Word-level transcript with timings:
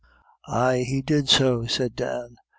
"Ay, 0.47 0.79
he 0.79 1.03
did 1.03 1.29
so," 1.29 1.67
said 1.67 1.95
Dan. 1.95 2.37